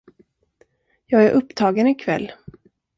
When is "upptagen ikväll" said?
1.31-2.31